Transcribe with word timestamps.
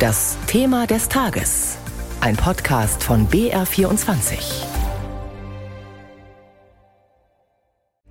Das 0.00 0.38
Thema 0.46 0.86
des 0.86 1.10
Tages. 1.10 1.76
Ein 2.22 2.34
Podcast 2.34 3.04
von 3.04 3.28
BR24. 3.28 4.64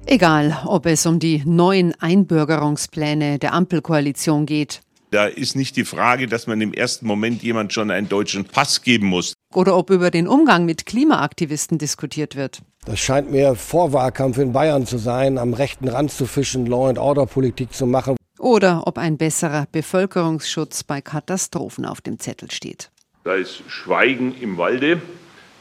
Egal, 0.06 0.56
ob 0.68 0.86
es 0.86 1.08
um 1.08 1.18
die 1.18 1.42
neuen 1.48 2.00
Einbürgerungspläne 2.00 3.40
der 3.40 3.54
Ampelkoalition 3.56 4.46
geht. 4.46 4.82
Da 5.10 5.26
ist 5.26 5.56
nicht 5.56 5.78
die 5.78 5.84
Frage, 5.84 6.28
dass 6.28 6.46
man 6.46 6.62
im 6.62 6.74
ersten 6.74 7.08
Moment 7.08 7.42
jemand 7.42 7.74
schon 7.74 7.90
einen 7.90 8.08
deutschen 8.08 8.46
Pass 8.46 8.84
geben 8.84 9.08
muss. 9.08 9.34
Oder 9.56 9.76
ob 9.76 9.90
über 9.90 10.12
den 10.12 10.28
Umgang 10.28 10.66
mit 10.66 10.86
Klimaaktivisten 10.86 11.80
diskutiert 11.80 12.36
wird. 12.36 12.62
Das 12.86 13.00
scheint 13.00 13.32
mir 13.32 13.56
Vorwahlkampf 13.56 14.38
in 14.38 14.54
Bayern 14.54 14.86
zu 14.86 15.00
sein, 15.00 15.40
am 15.40 15.56
rechten 15.56 15.88
Rand 15.88 16.12
zu 16.12 16.28
fischen, 16.28 16.68
Law-and-Order-Politik 16.68 17.74
zu 17.74 17.88
machen. 17.88 18.16
Oder 18.40 18.88
ob 18.88 18.98
ein 18.98 19.18
besserer 19.18 19.68
Bevölkerungsschutz 19.72 20.84
bei 20.84 21.02
Katastrophen 21.02 21.86
auf 21.86 22.02
dem 22.02 22.20
Zettel 22.20 22.50
steht. 22.50 22.90
Da 23.26 23.36
ist 23.36 23.62
Schweigen 23.68 24.34
im 24.40 24.58
Walde, 24.58 25.02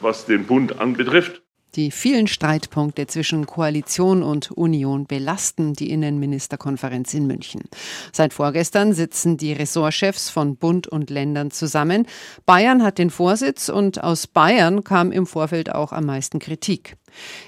was 0.00 0.26
den 0.26 0.46
Bund 0.46 0.78
anbetrifft. 0.78 1.42
Die 1.74 1.90
vielen 1.90 2.26
Streitpunkte 2.26 3.06
zwischen 3.06 3.46
Koalition 3.46 4.22
und 4.22 4.50
Union 4.50 5.06
belasten 5.06 5.74
die 5.74 5.90
Innenministerkonferenz 5.90 7.12
in 7.12 7.26
München. 7.26 7.62
Seit 8.10 8.32
vorgestern 8.32 8.94
sitzen 8.94 9.36
die 9.36 9.52
Ressortchefs 9.52 10.30
von 10.30 10.56
Bund 10.56 10.88
und 10.88 11.10
Ländern 11.10 11.50
zusammen. 11.50 12.06
Bayern 12.46 12.82
hat 12.82 12.96
den 12.96 13.10
Vorsitz 13.10 13.68
und 13.68 14.02
aus 14.02 14.26
Bayern 14.26 14.82
kam 14.82 15.12
im 15.12 15.26
Vorfeld 15.26 15.74
auch 15.74 15.92
am 15.92 16.06
meisten 16.06 16.38
Kritik. 16.38 16.96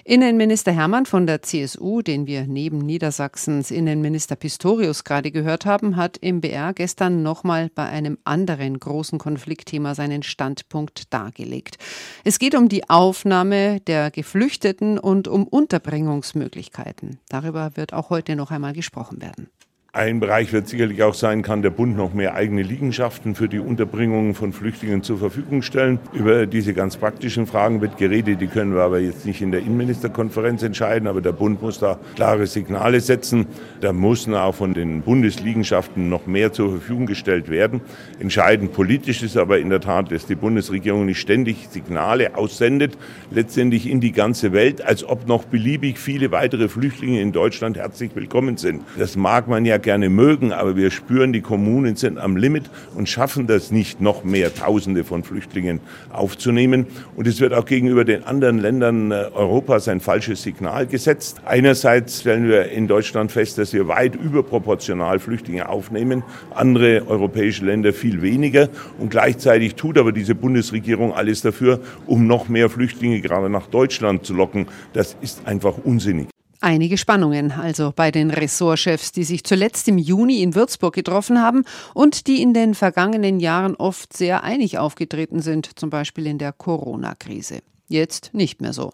Innenminister 0.04 0.72
Hermann 0.72 1.06
von 1.06 1.26
der 1.26 1.42
CSU, 1.42 2.02
den 2.02 2.26
wir 2.26 2.46
neben 2.46 2.78
Niedersachsens 2.78 3.70
Innenminister 3.70 4.36
Pistorius 4.36 5.04
gerade 5.04 5.30
gehört 5.30 5.66
haben, 5.66 5.96
hat 5.96 6.16
im 6.18 6.40
BR 6.40 6.72
gestern 6.74 7.22
nochmal 7.22 7.70
bei 7.74 7.86
einem 7.86 8.18
anderen 8.24 8.78
großen 8.78 9.18
Konfliktthema 9.18 9.94
seinen 9.94 10.22
Standpunkt 10.22 11.12
dargelegt. 11.12 11.78
Es 12.24 12.38
geht 12.38 12.54
um 12.54 12.68
die 12.68 12.88
Aufnahme 12.88 13.80
der 13.80 14.10
Geflüchteten 14.10 14.98
und 14.98 15.28
um 15.28 15.46
Unterbringungsmöglichkeiten. 15.46 17.18
Darüber 17.28 17.76
wird 17.76 17.92
auch 17.92 18.10
heute 18.10 18.36
noch 18.36 18.50
einmal 18.50 18.72
gesprochen 18.72 19.20
werden. 19.20 19.48
Ein 19.92 20.20
Bereich 20.20 20.52
wird 20.52 20.68
sicherlich 20.68 21.02
auch 21.02 21.14
sein, 21.14 21.42
kann 21.42 21.62
der 21.62 21.70
Bund 21.70 21.96
noch 21.96 22.14
mehr 22.14 22.34
eigene 22.34 22.62
Liegenschaften 22.62 23.34
für 23.34 23.48
die 23.48 23.58
Unterbringung 23.58 24.36
von 24.36 24.52
Flüchtlingen 24.52 25.02
zur 25.02 25.18
Verfügung 25.18 25.62
stellen. 25.62 25.98
Über 26.12 26.46
diese 26.46 26.74
ganz 26.74 26.96
praktischen 26.96 27.44
Fragen 27.48 27.80
wird 27.80 27.98
geredet, 27.98 28.40
die 28.40 28.46
können 28.46 28.72
wir 28.72 28.82
aber 28.82 29.00
jetzt 29.00 29.26
nicht 29.26 29.42
in 29.42 29.50
der 29.50 29.62
Innenministerkonferenz 29.62 30.62
entscheiden, 30.62 31.08
aber 31.08 31.20
der 31.20 31.32
Bund 31.32 31.60
muss 31.60 31.80
da 31.80 31.98
klare 32.14 32.46
Signale 32.46 33.00
setzen. 33.00 33.46
Da 33.80 33.92
müssen 33.92 34.32
auch 34.36 34.54
von 34.54 34.74
den 34.74 35.02
Bundesliegenschaften 35.02 36.08
noch 36.08 36.24
mehr 36.24 36.52
zur 36.52 36.70
Verfügung 36.70 37.06
gestellt 37.06 37.50
werden. 37.50 37.80
Entscheidend 38.20 38.72
politisch 38.72 39.24
ist 39.24 39.36
aber 39.36 39.58
in 39.58 39.70
der 39.70 39.80
Tat, 39.80 40.12
dass 40.12 40.24
die 40.24 40.36
Bundesregierung 40.36 41.04
nicht 41.04 41.18
ständig 41.18 41.66
Signale 41.68 42.36
aussendet, 42.36 42.96
letztendlich 43.32 43.90
in 43.90 44.00
die 44.00 44.12
ganze 44.12 44.52
Welt, 44.52 44.82
als 44.82 45.02
ob 45.02 45.26
noch 45.26 45.46
beliebig 45.46 45.98
viele 45.98 46.30
weitere 46.30 46.68
Flüchtlinge 46.68 47.20
in 47.20 47.32
Deutschland 47.32 47.76
herzlich 47.76 48.12
willkommen 48.14 48.56
sind. 48.56 48.82
Das 48.96 49.16
mag 49.16 49.48
man 49.48 49.64
ja 49.64 49.79
gerne 49.80 50.08
mögen, 50.08 50.52
aber 50.52 50.76
wir 50.76 50.90
spüren, 50.90 51.32
die 51.32 51.40
Kommunen 51.40 51.96
sind 51.96 52.18
am 52.18 52.36
Limit 52.36 52.70
und 52.94 53.08
schaffen 53.08 53.46
das 53.46 53.70
nicht, 53.70 54.00
noch 54.00 54.24
mehr 54.24 54.54
Tausende 54.54 55.04
von 55.04 55.24
Flüchtlingen 55.24 55.80
aufzunehmen. 56.10 56.86
Und 57.16 57.26
es 57.26 57.40
wird 57.40 57.52
auch 57.52 57.64
gegenüber 57.64 58.04
den 58.04 58.24
anderen 58.24 58.58
Ländern 58.58 59.10
äh, 59.10 59.26
Europas 59.34 59.88
ein 59.88 60.00
falsches 60.00 60.42
Signal 60.42 60.86
gesetzt. 60.86 61.40
Einerseits 61.44 62.20
stellen 62.20 62.48
wir 62.48 62.70
in 62.70 62.88
Deutschland 62.88 63.32
fest, 63.32 63.58
dass 63.58 63.72
wir 63.72 63.88
weit 63.88 64.14
überproportional 64.16 65.18
Flüchtlinge 65.18 65.68
aufnehmen, 65.68 66.22
andere 66.54 67.06
europäische 67.06 67.64
Länder 67.64 67.92
viel 67.92 68.22
weniger. 68.22 68.68
Und 68.98 69.10
gleichzeitig 69.10 69.74
tut 69.74 69.98
aber 69.98 70.12
diese 70.12 70.34
Bundesregierung 70.34 71.12
alles 71.12 71.42
dafür, 71.42 71.80
um 72.06 72.26
noch 72.26 72.48
mehr 72.48 72.70
Flüchtlinge 72.70 73.20
gerade 73.20 73.50
nach 73.50 73.66
Deutschland 73.66 74.24
zu 74.24 74.34
locken. 74.34 74.66
Das 74.92 75.16
ist 75.20 75.46
einfach 75.46 75.78
unsinnig. 75.84 76.28
Einige 76.62 76.98
Spannungen 76.98 77.52
also 77.52 77.90
bei 77.96 78.10
den 78.10 78.30
Ressortchefs, 78.30 79.12
die 79.12 79.24
sich 79.24 79.44
zuletzt 79.44 79.88
im 79.88 79.96
Juni 79.96 80.42
in 80.42 80.54
Würzburg 80.54 80.94
getroffen 80.94 81.40
haben 81.40 81.64
und 81.94 82.26
die 82.26 82.42
in 82.42 82.52
den 82.52 82.74
vergangenen 82.74 83.40
Jahren 83.40 83.76
oft 83.76 84.14
sehr 84.14 84.44
einig 84.44 84.76
aufgetreten 84.76 85.40
sind, 85.40 85.78
zum 85.78 85.88
Beispiel 85.88 86.26
in 86.26 86.36
der 86.36 86.52
Corona-Krise. 86.52 87.60
Jetzt 87.90 88.30
nicht 88.34 88.60
mehr 88.60 88.72
so. 88.72 88.92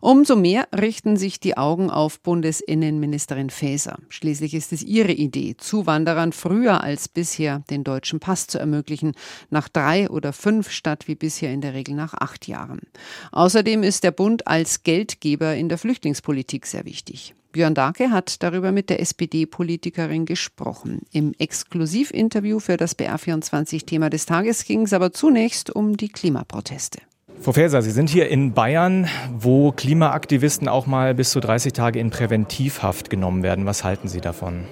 Umso 0.00 0.34
mehr 0.34 0.68
richten 0.74 1.18
sich 1.18 1.38
die 1.38 1.58
Augen 1.58 1.90
auf 1.90 2.20
Bundesinnenministerin 2.20 3.50
Faeser. 3.50 3.98
Schließlich 4.08 4.54
ist 4.54 4.72
es 4.72 4.82
ihre 4.82 5.12
Idee, 5.12 5.54
Zuwanderern 5.58 6.32
früher 6.32 6.82
als 6.82 7.08
bisher 7.08 7.62
den 7.68 7.84
deutschen 7.84 8.20
Pass 8.20 8.46
zu 8.46 8.58
ermöglichen, 8.58 9.12
nach 9.50 9.68
drei 9.68 10.08
oder 10.08 10.32
fünf 10.32 10.70
statt 10.70 11.08
wie 11.08 11.14
bisher 11.14 11.52
in 11.52 11.60
der 11.60 11.74
Regel 11.74 11.94
nach 11.94 12.14
acht 12.14 12.48
Jahren. 12.48 12.80
Außerdem 13.32 13.82
ist 13.82 14.02
der 14.02 14.12
Bund 14.12 14.46
als 14.46 14.82
Geldgeber 14.82 15.54
in 15.54 15.68
der 15.68 15.76
Flüchtlingspolitik 15.76 16.64
sehr 16.64 16.86
wichtig. 16.86 17.34
Björn 17.52 17.74
Darke 17.74 18.10
hat 18.10 18.42
darüber 18.42 18.72
mit 18.72 18.88
der 18.88 19.00
SPD-Politikerin 19.00 20.24
gesprochen. 20.24 21.02
Im 21.12 21.34
Exklusivinterview 21.38 22.60
für 22.60 22.78
das 22.78 22.98
BR24-Thema 22.98 24.08
des 24.08 24.24
Tages 24.24 24.64
ging 24.64 24.84
es 24.84 24.94
aber 24.94 25.12
zunächst 25.12 25.68
um 25.68 25.98
die 25.98 26.08
Klimaproteste. 26.08 27.00
Frau 27.40 27.52
Faeser, 27.52 27.82
Sie 27.82 27.92
sind 27.92 28.10
hier 28.10 28.28
in 28.28 28.52
Bayern, 28.52 29.06
wo 29.32 29.70
Klimaaktivisten 29.70 30.66
auch 30.68 30.86
mal 30.86 31.14
bis 31.14 31.30
zu 31.30 31.38
30 31.38 31.72
Tage 31.72 32.00
in 32.00 32.10
Präventivhaft 32.10 33.10
genommen 33.10 33.44
werden. 33.44 33.64
Was 33.64 33.84
halten 33.84 34.08
Sie 34.08 34.20
davon? 34.20 34.64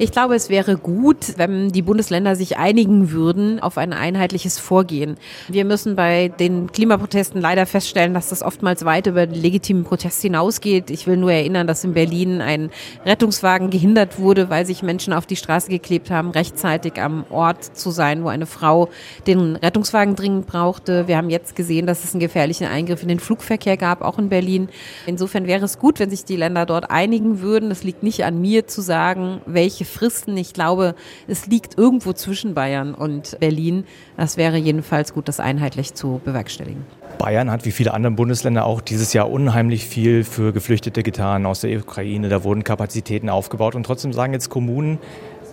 Ich 0.00 0.12
glaube, 0.12 0.34
es 0.34 0.48
wäre 0.48 0.76
gut, 0.76 1.38
wenn 1.38 1.70
die 1.70 1.82
Bundesländer 1.82 2.36
sich 2.36 2.56
einigen 2.56 3.10
würden 3.10 3.60
auf 3.60 3.78
ein 3.78 3.92
einheitliches 3.92 4.58
Vorgehen. 4.58 5.16
Wir 5.48 5.64
müssen 5.64 5.96
bei 5.96 6.28
den 6.28 6.70
Klimaprotesten 6.70 7.40
leider 7.40 7.66
feststellen, 7.66 8.14
dass 8.14 8.28
das 8.28 8.42
oftmals 8.42 8.84
weit 8.84 9.08
über 9.08 9.26
den 9.26 9.40
legitimen 9.40 9.84
Protest 9.84 10.22
hinausgeht. 10.22 10.90
Ich 10.90 11.06
will 11.06 11.16
nur 11.16 11.32
erinnern, 11.32 11.66
dass 11.66 11.82
in 11.82 11.94
Berlin 11.94 12.40
ein 12.40 12.70
Rettungswagen 13.06 13.70
gehindert 13.70 14.20
wurde, 14.20 14.50
weil 14.50 14.66
sich 14.66 14.82
Menschen 14.82 15.12
auf 15.12 15.26
die 15.26 15.36
Straße 15.36 15.68
geklebt 15.68 16.10
haben, 16.10 16.30
rechtzeitig 16.30 17.00
am 17.00 17.24
Ort 17.30 17.64
zu 17.64 17.90
sein, 17.90 18.22
wo 18.22 18.28
eine 18.28 18.46
Frau 18.46 18.88
den 19.26 19.56
Rettungswagen 19.56 20.14
dringend 20.14 20.46
brauchte. 20.46 21.08
Wir 21.08 21.16
haben 21.16 21.30
jetzt 21.30 21.56
gesehen, 21.56 21.86
dass 21.86 22.04
es 22.04 22.07
einen 22.14 22.20
gefährlichen 22.20 22.66
Eingriff 22.66 23.02
in 23.02 23.08
den 23.08 23.20
Flugverkehr 23.20 23.76
gab, 23.76 24.02
auch 24.02 24.18
in 24.18 24.28
Berlin. 24.28 24.68
Insofern 25.06 25.46
wäre 25.46 25.64
es 25.64 25.78
gut, 25.78 25.98
wenn 25.98 26.10
sich 26.10 26.24
die 26.24 26.36
Länder 26.36 26.66
dort 26.66 26.90
einigen 26.90 27.40
würden. 27.40 27.70
Es 27.70 27.84
liegt 27.84 28.02
nicht 28.02 28.24
an 28.24 28.40
mir 28.40 28.66
zu 28.66 28.80
sagen, 28.80 29.40
welche 29.46 29.84
Fristen. 29.84 30.36
Ich 30.36 30.52
glaube, 30.52 30.94
es 31.26 31.46
liegt 31.46 31.78
irgendwo 31.78 32.12
zwischen 32.12 32.54
Bayern 32.54 32.94
und 32.94 33.38
Berlin. 33.40 33.84
Das 34.16 34.36
wäre 34.36 34.56
jedenfalls 34.56 35.12
gut, 35.12 35.28
das 35.28 35.40
einheitlich 35.40 35.94
zu 35.94 36.20
bewerkstelligen. 36.24 36.84
Bayern 37.18 37.50
hat 37.50 37.64
wie 37.64 37.72
viele 37.72 37.94
andere 37.94 38.12
Bundesländer 38.12 38.64
auch 38.64 38.80
dieses 38.80 39.12
Jahr 39.12 39.30
unheimlich 39.30 39.86
viel 39.86 40.24
für 40.24 40.52
Geflüchtete 40.52 41.02
getan 41.02 41.46
aus 41.46 41.60
der 41.60 41.76
Ukraine. 41.78 42.28
Da 42.28 42.44
wurden 42.44 42.64
Kapazitäten 42.64 43.28
aufgebaut 43.28 43.74
und 43.74 43.84
trotzdem 43.84 44.12
sagen 44.12 44.32
jetzt 44.32 44.50
Kommunen, 44.50 44.98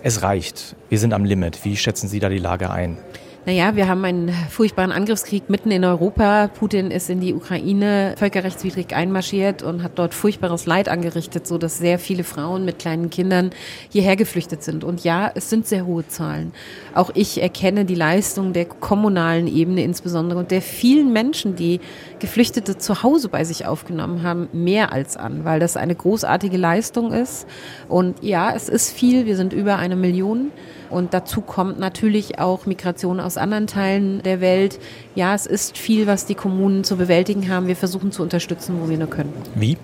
es 0.02 0.22
reicht. 0.22 0.76
Wir 0.88 0.98
sind 0.98 1.12
am 1.12 1.24
Limit. 1.24 1.64
Wie 1.64 1.76
schätzen 1.76 2.08
Sie 2.08 2.20
da 2.20 2.28
die 2.28 2.38
Lage 2.38 2.70
ein? 2.70 2.98
Naja, 3.46 3.76
wir 3.76 3.86
haben 3.86 4.04
einen 4.04 4.30
furchtbaren 4.50 4.90
Angriffskrieg 4.90 5.48
mitten 5.48 5.70
in 5.70 5.84
Europa. 5.84 6.48
Putin 6.48 6.90
ist 6.90 7.08
in 7.08 7.20
die 7.20 7.32
Ukraine 7.32 8.16
völkerrechtswidrig 8.18 8.92
einmarschiert 8.92 9.62
und 9.62 9.84
hat 9.84 10.00
dort 10.00 10.14
furchtbares 10.14 10.66
Leid 10.66 10.88
angerichtet, 10.88 11.46
so 11.46 11.56
dass 11.56 11.78
sehr 11.78 12.00
viele 12.00 12.24
Frauen 12.24 12.64
mit 12.64 12.80
kleinen 12.80 13.08
Kindern 13.08 13.50
hierher 13.88 14.16
geflüchtet 14.16 14.64
sind. 14.64 14.82
Und 14.82 15.04
ja, 15.04 15.30
es 15.32 15.48
sind 15.48 15.64
sehr 15.64 15.86
hohe 15.86 16.08
Zahlen. 16.08 16.52
Auch 16.92 17.12
ich 17.14 17.40
erkenne 17.40 17.84
die 17.84 17.94
Leistung 17.94 18.52
der 18.52 18.64
kommunalen 18.64 19.46
Ebene 19.46 19.84
insbesondere 19.84 20.40
und 20.40 20.50
der 20.50 20.60
vielen 20.60 21.12
Menschen, 21.12 21.54
die 21.54 21.78
Geflüchtete 22.18 22.78
zu 22.78 23.04
Hause 23.04 23.28
bei 23.28 23.44
sich 23.44 23.64
aufgenommen 23.64 24.24
haben, 24.24 24.48
mehr 24.52 24.90
als 24.92 25.16
an, 25.16 25.44
weil 25.44 25.60
das 25.60 25.76
eine 25.76 25.94
großartige 25.94 26.56
Leistung 26.56 27.12
ist. 27.12 27.46
Und 27.88 28.24
ja, 28.24 28.52
es 28.52 28.68
ist 28.68 28.90
viel. 28.90 29.24
Wir 29.24 29.36
sind 29.36 29.52
über 29.52 29.76
eine 29.76 29.94
Million. 29.94 30.50
Und 30.90 31.14
dazu 31.14 31.40
kommt 31.40 31.78
natürlich 31.78 32.38
auch 32.38 32.66
Migration 32.66 33.20
aus 33.20 33.36
anderen 33.36 33.66
Teilen 33.66 34.22
der 34.22 34.40
Welt. 34.40 34.78
Ja, 35.14 35.34
es 35.34 35.46
ist 35.46 35.78
viel, 35.78 36.06
was 36.06 36.26
die 36.26 36.34
Kommunen 36.34 36.84
zu 36.84 36.96
bewältigen 36.96 37.48
haben. 37.48 37.66
Wir 37.66 37.76
versuchen 37.76 38.12
zu 38.12 38.22
unterstützen, 38.22 38.76
wo 38.80 38.88
wir 38.88 38.98
nur 38.98 39.10
können. 39.10 39.32
Wie? 39.54 39.76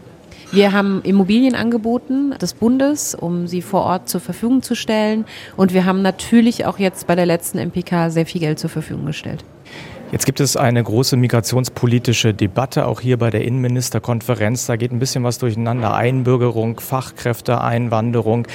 Wir 0.52 0.72
haben 0.72 1.00
Immobilien 1.02 1.54
angeboten 1.54 2.34
des 2.38 2.52
Bundes, 2.52 3.14
um 3.14 3.46
sie 3.46 3.62
vor 3.62 3.84
Ort 3.84 4.10
zur 4.10 4.20
Verfügung 4.20 4.60
zu 4.60 4.74
stellen. 4.74 5.24
Und 5.56 5.72
wir 5.72 5.86
haben 5.86 6.02
natürlich 6.02 6.66
auch 6.66 6.78
jetzt 6.78 7.06
bei 7.06 7.14
der 7.14 7.24
letzten 7.24 7.58
MPK 7.58 8.10
sehr 8.10 8.26
viel 8.26 8.42
Geld 8.42 8.58
zur 8.58 8.68
Verfügung 8.68 9.06
gestellt. 9.06 9.44
Jetzt 10.12 10.26
gibt 10.26 10.40
es 10.40 10.58
eine 10.58 10.82
große 10.82 11.16
migrationspolitische 11.16 12.34
Debatte, 12.34 12.86
auch 12.86 13.00
hier 13.00 13.16
bei 13.16 13.30
der 13.30 13.46
Innenministerkonferenz. 13.46 14.66
Da 14.66 14.76
geht 14.76 14.92
ein 14.92 14.98
bisschen 14.98 15.24
was 15.24 15.38
durcheinander. 15.38 15.94
Einbürgerung, 15.94 16.80
Fachkräfte, 16.80 17.62
Einwanderung. 17.62 18.46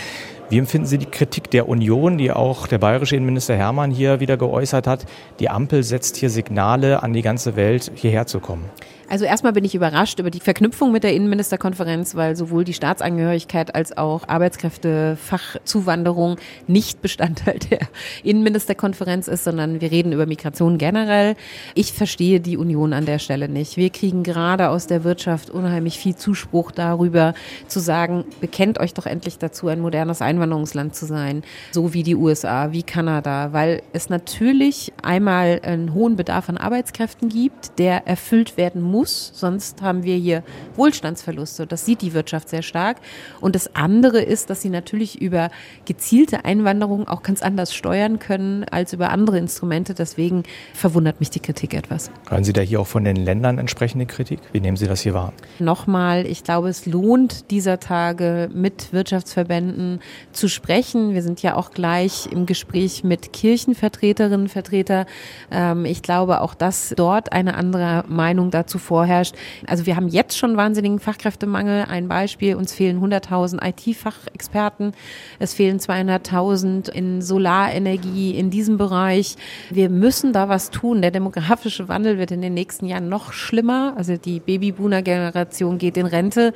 Wie 0.49 0.59
empfinden 0.59 0.87
Sie 0.87 0.97
die 0.97 1.07
Kritik 1.07 1.51
der 1.51 1.67
Union, 1.67 2.17
die 2.17 2.31
auch 2.31 2.67
der 2.67 2.77
bayerische 2.77 3.17
Innenminister 3.17 3.57
Hermann 3.57 3.91
hier 3.91 4.21
wieder 4.21 4.37
geäußert 4.37 4.87
hat? 4.87 5.05
Die 5.41 5.49
Ampel 5.49 5.83
setzt 5.83 6.15
hier 6.15 6.29
Signale 6.29 7.03
an 7.03 7.11
die 7.11 7.21
ganze 7.21 7.57
Welt, 7.57 7.91
hierher 7.95 8.27
zu 8.27 8.39
kommen. 8.39 8.63
Also 9.09 9.23
erstmal 9.23 9.53
bin 9.53 9.63
ich 9.63 9.73
überrascht 9.73 10.19
über 10.19 10.29
die 10.29 10.41
Verknüpfung 10.41 10.91
mit 10.91 11.05
der 11.05 11.13
Innenministerkonferenz, 11.13 12.15
weil 12.15 12.35
sowohl 12.35 12.65
die 12.65 12.73
Staatsangehörigkeit 12.73 13.73
als 13.73 13.97
auch 13.97 14.27
Arbeitskräftefachzuwanderung 14.27 16.35
nicht 16.67 17.01
Bestandteil 17.01 17.57
der 17.71 17.79
Innenministerkonferenz 18.23 19.29
ist, 19.29 19.45
sondern 19.45 19.79
wir 19.79 19.91
reden 19.91 20.11
über 20.11 20.25
Migration 20.25 20.77
generell. 20.77 21.37
Ich 21.73 21.93
verstehe 21.93 22.41
die 22.41 22.57
Union 22.57 22.91
an 22.91 23.05
der 23.05 23.19
Stelle 23.19 23.47
nicht. 23.47 23.77
Wir 23.77 23.91
kriegen 23.91 24.23
gerade 24.23 24.67
aus 24.67 24.87
der 24.87 25.05
Wirtschaft 25.05 25.49
unheimlich 25.49 25.99
viel 25.99 26.17
Zuspruch 26.17 26.71
darüber 26.71 27.33
zu 27.67 27.79
sagen, 27.79 28.25
bekennt 28.41 28.77
euch 28.77 28.93
doch 28.93 29.05
endlich 29.05 29.37
dazu, 29.37 29.69
ein 29.69 29.79
modernes 29.79 30.21
Einwanderungsland 30.21 30.95
zu 30.95 31.05
sein, 31.05 31.43
so 31.71 31.93
wie 31.93 32.03
die 32.03 32.15
USA, 32.15 32.73
wie 32.73 32.83
Kanada, 32.83 33.53
weil 33.53 33.83
es 33.93 34.09
natürlich 34.09 34.91
einmal 35.01 35.61
einen 35.63 35.93
hohen 35.93 36.17
Bedarf 36.17 36.49
an 36.49 36.57
Arbeitskräften 36.57 37.29
gibt, 37.29 37.79
der 37.79 38.05
erfüllt 38.05 38.57
werden 38.57 38.81
muss 38.81 38.96
muss, 38.97 39.31
sonst 39.35 39.83
haben 39.83 40.03
wir 40.03 40.15
hier 40.15 40.43
Wohlstandsverluste. 40.75 41.67
Das 41.67 41.85
sieht 41.85 42.01
die 42.01 42.13
Wirtschaft 42.13 42.49
sehr 42.49 42.63
stark. 42.63 42.97
Und 43.41 43.53
das 43.53 43.75
andere 43.75 44.21
ist, 44.21 44.49
dass 44.49 44.61
sie 44.61 44.69
natürlich 44.69 45.21
über 45.21 45.49
gezielte 45.85 46.45
Einwanderung 46.45 47.07
auch 47.07 47.21
ganz 47.21 47.43
anders 47.43 47.75
steuern 47.75 48.17
können 48.17 48.63
als 48.63 48.93
über 48.93 49.11
andere 49.11 49.37
Instrumente. 49.37 49.93
Deswegen 49.93 50.43
verwundert 50.73 51.19
mich 51.19 51.29
die 51.29 51.39
Kritik 51.39 51.75
etwas. 51.75 52.09
Hören 52.27 52.43
Sie 52.43 52.53
da 52.53 52.61
hier 52.61 52.81
auch 52.81 52.87
von 52.87 53.03
den 53.03 53.17
Ländern 53.17 53.59
entsprechende 53.59 54.07
Kritik? 54.07 54.39
Wie 54.51 54.61
nehmen 54.61 54.77
Sie 54.77 54.87
das 54.87 55.01
hier 55.01 55.13
wahr? 55.13 55.31
Nochmal, 55.59 56.25
ich 56.25 56.43
glaube, 56.43 56.69
es 56.69 56.87
lohnt 56.87 57.51
dieser 57.51 57.79
Tage 57.79 58.49
mit 58.51 58.93
Wirtschaftsverbänden 58.93 59.99
zu 60.31 60.49
sprechen. 60.49 61.13
Wir 61.13 61.21
sind 61.21 61.43
ja 61.43 61.55
auch 61.55 61.69
gleich 61.69 62.27
im 62.31 62.47
Gespräch 62.47 63.03
mit 63.03 63.31
Kirchenvertreterinnen, 63.31 64.47
Vertreter. 64.47 65.05
Ähm, 65.51 65.85
ich 65.85 66.01
glaube 66.01 66.41
auch, 66.41 66.55
dass 66.55 66.93
dort 66.95 67.31
eine 67.31 67.53
andere 67.55 68.03
Meinung 68.07 68.49
dazu 68.49 68.79
vorherrscht. 68.87 69.35
Also 69.67 69.85
wir 69.85 69.95
haben 69.95 70.07
jetzt 70.07 70.37
schon 70.37 70.57
wahnsinnigen 70.57 70.99
Fachkräftemangel. 70.99 71.85
Ein 71.89 72.07
Beispiel, 72.07 72.55
uns 72.55 72.73
fehlen 72.73 72.99
100.000 73.01 73.59
IT-Fachexperten. 73.63 74.93
Es 75.39 75.53
fehlen 75.53 75.79
200.000 75.79 76.89
in 76.89 77.21
Solarenergie 77.21 78.31
in 78.31 78.49
diesem 78.49 78.77
Bereich. 78.77 79.35
Wir 79.69 79.89
müssen 79.89 80.33
da 80.33 80.49
was 80.49 80.71
tun. 80.71 81.01
Der 81.01 81.11
demografische 81.11 81.89
Wandel 81.89 82.17
wird 82.17 82.31
in 82.31 82.41
den 82.41 82.53
nächsten 82.53 82.85
Jahren 82.85 83.09
noch 83.09 83.33
schlimmer. 83.33 83.93
Also 83.97 84.15
die 84.17 84.39
Babyboomer-Generation 84.39 85.77
geht 85.77 85.97
in 85.97 86.05
Rente. 86.05 86.53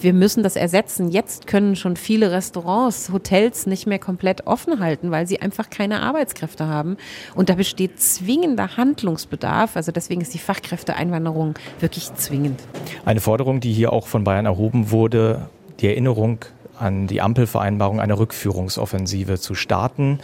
Wir 0.00 0.14
müssen 0.14 0.42
das 0.42 0.56
ersetzen. 0.56 1.10
Jetzt 1.10 1.46
können 1.46 1.76
schon 1.76 1.96
viele 1.96 2.32
Restaurants, 2.32 3.10
Hotels 3.12 3.66
nicht 3.66 3.86
mehr 3.86 3.98
komplett 3.98 4.46
offen 4.46 4.80
halten, 4.80 5.10
weil 5.10 5.26
sie 5.26 5.40
einfach 5.40 5.68
keine 5.68 6.00
Arbeitskräfte 6.00 6.66
haben. 6.66 6.96
Und 7.34 7.50
da 7.50 7.54
besteht 7.54 8.00
zwingender 8.00 8.76
Handlungsbedarf. 8.76 9.76
Also 9.76 9.92
deswegen 9.92 10.22
ist 10.22 10.32
die 10.32 10.38
Fachkräfteeinwanderung 10.38 11.54
wirklich 11.80 12.14
zwingend. 12.14 12.60
Eine 13.04 13.20
Forderung, 13.20 13.60
die 13.60 13.72
hier 13.72 13.92
auch 13.92 14.06
von 14.06 14.24
Bayern 14.24 14.46
erhoben 14.46 14.90
wurde, 14.90 15.48
die 15.80 15.88
Erinnerung 15.88 16.44
an 16.78 17.06
die 17.06 17.20
Ampelvereinbarung, 17.20 18.00
eine 18.00 18.18
Rückführungsoffensive 18.18 19.38
zu 19.38 19.54
starten. 19.54 20.18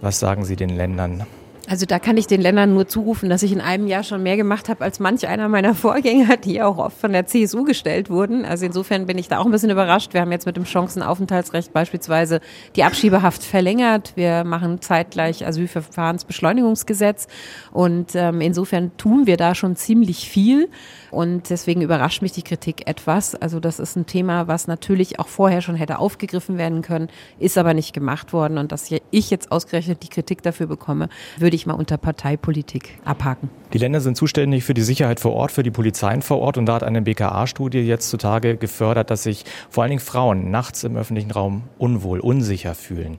Was 0.00 0.18
sagen 0.18 0.44
Sie 0.44 0.56
den 0.56 0.70
Ländern? 0.70 1.26
Also 1.70 1.86
da 1.86 2.00
kann 2.00 2.16
ich 2.16 2.26
den 2.26 2.40
Ländern 2.40 2.74
nur 2.74 2.88
zurufen, 2.88 3.30
dass 3.30 3.44
ich 3.44 3.52
in 3.52 3.60
einem 3.60 3.86
Jahr 3.86 4.02
schon 4.02 4.24
mehr 4.24 4.36
gemacht 4.36 4.68
habe 4.68 4.82
als 4.82 4.98
manch 4.98 5.28
einer 5.28 5.48
meiner 5.48 5.72
Vorgänger, 5.76 6.36
die 6.36 6.60
auch 6.62 6.78
oft 6.78 6.98
von 6.98 7.12
der 7.12 7.26
CSU 7.26 7.62
gestellt 7.62 8.10
wurden. 8.10 8.44
Also 8.44 8.66
insofern 8.66 9.06
bin 9.06 9.18
ich 9.18 9.28
da 9.28 9.38
auch 9.38 9.44
ein 9.44 9.52
bisschen 9.52 9.70
überrascht. 9.70 10.12
Wir 10.12 10.20
haben 10.20 10.32
jetzt 10.32 10.46
mit 10.46 10.56
dem 10.56 10.64
Chancenaufenthaltsrecht 10.64 11.72
beispielsweise 11.72 12.40
die 12.74 12.82
Abschiebehaft 12.82 13.44
verlängert. 13.44 14.14
Wir 14.16 14.42
machen 14.42 14.80
zeitgleich 14.80 15.46
Asylverfahrensbeschleunigungsgesetz 15.46 17.28
und 17.70 18.16
ähm, 18.16 18.40
insofern 18.40 18.90
tun 18.96 19.28
wir 19.28 19.36
da 19.36 19.54
schon 19.54 19.76
ziemlich 19.76 20.28
viel. 20.28 20.68
Und 21.12 21.50
deswegen 21.50 21.82
überrascht 21.82 22.22
mich 22.22 22.32
die 22.32 22.42
Kritik 22.42 22.88
etwas. 22.88 23.34
Also 23.34 23.60
das 23.60 23.78
ist 23.78 23.96
ein 23.96 24.06
Thema, 24.06 24.48
was 24.48 24.66
natürlich 24.66 25.18
auch 25.18 25.28
vorher 25.28 25.60
schon 25.60 25.74
hätte 25.74 25.98
aufgegriffen 25.98 26.58
werden 26.58 26.82
können, 26.82 27.08
ist 27.38 27.58
aber 27.58 27.74
nicht 27.74 27.92
gemacht 27.92 28.32
worden. 28.32 28.58
Und 28.58 28.72
dass 28.72 28.90
ich 29.10 29.30
jetzt 29.30 29.52
ausgerechnet 29.52 30.02
die 30.02 30.08
Kritik 30.08 30.42
dafür 30.42 30.66
bekomme, 30.66 31.08
würde 31.38 31.56
ich 31.56 31.59
mal 31.66 31.74
unter 31.74 31.96
Parteipolitik 31.98 32.98
abhaken. 33.04 33.50
Die 33.72 33.78
Länder 33.78 34.00
sind 34.00 34.16
zuständig 34.16 34.64
für 34.64 34.74
die 34.74 34.82
Sicherheit 34.82 35.20
vor 35.20 35.32
Ort, 35.32 35.52
für 35.52 35.62
die 35.62 35.70
Polizeien 35.70 36.22
vor 36.22 36.38
Ort. 36.40 36.58
Und 36.58 36.66
da 36.66 36.74
hat 36.74 36.82
eine 36.82 37.02
BKA-Studie 37.02 37.80
jetzt 37.80 38.10
zutage 38.10 38.56
gefördert, 38.56 39.10
dass 39.10 39.22
sich 39.22 39.44
vor 39.68 39.82
allen 39.82 39.90
Dingen 39.90 40.00
Frauen 40.00 40.50
nachts 40.50 40.84
im 40.84 40.96
öffentlichen 40.96 41.30
Raum 41.30 41.62
unwohl, 41.78 42.20
unsicher 42.20 42.74
fühlen. 42.74 43.18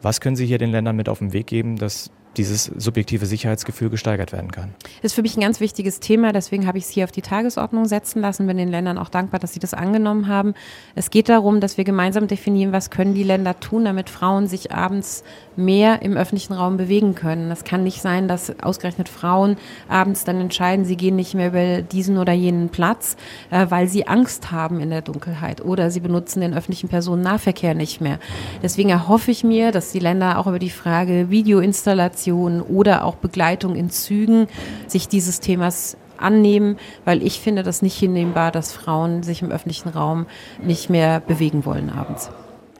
Was 0.00 0.20
können 0.20 0.36
Sie 0.36 0.46
hier 0.46 0.58
den 0.58 0.70
Ländern 0.70 0.96
mit 0.96 1.08
auf 1.08 1.18
den 1.18 1.32
Weg 1.32 1.46
geben, 1.46 1.76
dass 1.76 2.10
dieses 2.36 2.64
subjektive 2.64 3.26
Sicherheitsgefühl 3.26 3.90
gesteigert 3.90 4.32
werden 4.32 4.50
kann. 4.50 4.74
Das 5.02 5.12
ist 5.12 5.14
für 5.14 5.22
mich 5.22 5.36
ein 5.36 5.42
ganz 5.42 5.60
wichtiges 5.60 6.00
Thema, 6.00 6.32
deswegen 6.32 6.66
habe 6.66 6.78
ich 6.78 6.84
es 6.84 6.90
hier 6.90 7.04
auf 7.04 7.12
die 7.12 7.22
Tagesordnung 7.22 7.84
setzen 7.84 8.22
lassen, 8.22 8.46
bin 8.46 8.56
den 8.56 8.70
Ländern 8.70 8.96
auch 8.96 9.10
dankbar, 9.10 9.38
dass 9.38 9.52
sie 9.52 9.60
das 9.60 9.74
angenommen 9.74 10.28
haben. 10.28 10.54
Es 10.94 11.10
geht 11.10 11.28
darum, 11.28 11.60
dass 11.60 11.76
wir 11.76 11.84
gemeinsam 11.84 12.28
definieren, 12.28 12.72
was 12.72 12.90
können 12.90 13.14
die 13.14 13.22
Länder 13.22 13.60
tun, 13.60 13.84
damit 13.84 14.08
Frauen 14.08 14.46
sich 14.46 14.72
abends 14.72 15.24
mehr 15.56 16.00
im 16.02 16.16
öffentlichen 16.16 16.54
Raum 16.54 16.78
bewegen 16.78 17.14
können. 17.14 17.50
Es 17.50 17.64
kann 17.64 17.84
nicht 17.84 18.00
sein, 18.00 18.28
dass 18.28 18.58
ausgerechnet 18.60 19.10
Frauen 19.10 19.56
abends 19.88 20.24
dann 20.24 20.40
entscheiden, 20.40 20.86
sie 20.86 20.96
gehen 20.96 21.16
nicht 21.16 21.34
mehr 21.34 21.48
über 21.48 21.82
diesen 21.82 22.16
oder 22.16 22.32
jenen 22.32 22.70
Platz, 22.70 23.16
äh, 23.50 23.66
weil 23.68 23.88
sie 23.88 24.06
Angst 24.06 24.50
haben 24.50 24.80
in 24.80 24.88
der 24.88 25.02
Dunkelheit 25.02 25.62
oder 25.62 25.90
sie 25.90 26.00
benutzen 26.00 26.40
den 26.40 26.54
öffentlichen 26.54 26.88
Personennahverkehr 26.88 27.74
nicht 27.74 28.00
mehr. 28.00 28.18
Deswegen 28.62 28.88
erhoffe 28.88 29.30
ich 29.30 29.44
mir, 29.44 29.72
dass 29.72 29.92
die 29.92 29.98
Länder 29.98 30.38
auch 30.38 30.46
über 30.46 30.58
die 30.58 30.70
Frage 30.70 31.28
Videoinstallation 31.28 32.21
Kommunikation 32.22 32.60
oder 32.62 33.04
auch 33.04 33.16
Begleitung 33.16 33.74
in 33.74 33.90
Zügen 33.90 34.46
sich 34.86 35.08
dieses 35.08 35.40
Themas 35.40 35.96
annehmen, 36.16 36.76
weil 37.04 37.22
ich 37.22 37.40
finde 37.40 37.62
das 37.62 37.82
nicht 37.82 37.98
hinnehmbar, 37.98 38.52
dass 38.52 38.72
Frauen 38.72 39.22
sich 39.22 39.42
im 39.42 39.50
öffentlichen 39.50 39.88
Raum 39.88 40.26
nicht 40.62 40.88
mehr 40.88 41.20
bewegen 41.20 41.64
wollen 41.64 41.90
abends. 41.90 42.30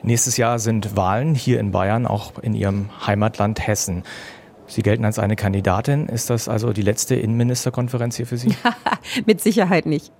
Nächstes 0.02 0.36
Jahr 0.36 0.58
sind 0.58 0.96
Wahlen 0.96 1.34
hier 1.34 1.60
in 1.60 1.70
Bayern, 1.70 2.06
auch 2.06 2.38
in 2.40 2.54
Ihrem 2.54 2.90
Heimatland 3.06 3.66
Hessen. 3.66 4.02
Sie 4.66 4.82
gelten 4.82 5.04
als 5.04 5.18
eine 5.18 5.36
Kandidatin. 5.36 6.06
Ist 6.06 6.30
das 6.30 6.48
also 6.48 6.72
die 6.72 6.82
letzte 6.82 7.14
Innenministerkonferenz 7.14 8.16
hier 8.16 8.26
für 8.26 8.36
Sie? 8.36 8.54
Mit 9.26 9.40
Sicherheit 9.40 9.86
nicht. 9.86 10.12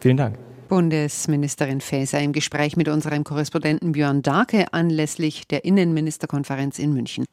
Vielen 0.00 0.16
Dank. 0.16 0.36
Bundesministerin 0.68 1.80
Faeser 1.80 2.20
im 2.20 2.32
Gespräch 2.32 2.76
mit 2.76 2.88
unserem 2.88 3.24
Korrespondenten 3.24 3.92
Björn 3.92 4.22
Darke 4.22 4.72
anlässlich 4.72 5.48
der 5.48 5.64
Innenministerkonferenz 5.64 6.78
in 6.78 6.92
München. 6.92 7.24